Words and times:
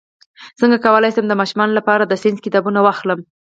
څنګه 0.59 0.77
کولی 0.85 1.09
شم 1.15 1.25
د 1.27 1.33
ماشومانو 1.41 1.77
لپاره 1.79 2.03
د 2.05 2.13
ساینس 2.21 2.39
کتابونه 2.45 2.79
واخلم 2.81 3.19